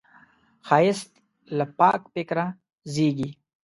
[0.67, 1.11] ښایست
[1.57, 2.45] له پاک فکره
[2.93, 3.29] زېږي